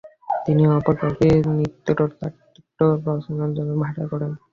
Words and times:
তিনি 0.45 0.63
অপর 0.69 0.95
কাউকে 0.99 1.27
চিত্রনাট্য 1.75 2.79
রচনার 3.07 3.51
জন্য 3.57 3.71
ভাড়া 3.83 4.03
করেন। 4.11 4.31